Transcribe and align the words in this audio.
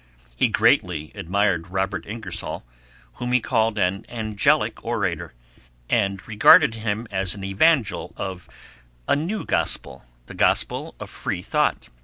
He 0.35 0.47
greatly 0.49 1.11
admired 1.13 1.69
Robert 1.69 2.07
Ingersoll, 2.07 2.63
whom 3.17 3.31
he 3.33 3.39
called 3.39 3.77
an 3.77 4.03
angelic 4.09 4.83
orator, 4.83 5.35
and 5.91 6.27
regarded 6.27 6.75
as 7.11 7.35
an 7.35 7.43
evangel 7.43 8.11
of 8.17 8.49
a 9.07 9.15
new 9.15 9.45
gospel 9.45 10.03
the 10.25 10.33
gospel 10.33 10.95
of 10.99 11.11
free 11.11 11.43
thought. 11.43 11.87